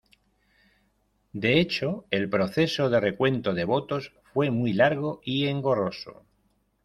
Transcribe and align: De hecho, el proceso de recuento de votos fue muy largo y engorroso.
De 1.31 1.59
hecho, 1.59 2.07
el 2.09 2.27
proceso 2.27 2.89
de 2.89 2.99
recuento 2.99 3.53
de 3.53 3.65
votos 3.65 4.13
fue 4.33 4.49
muy 4.49 4.73
largo 4.73 5.21
y 5.23 5.45
engorroso. 5.45 6.23